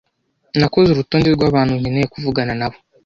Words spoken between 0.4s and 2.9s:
Nakoze urutonde rwabantu nkeneye kuvugana nabo.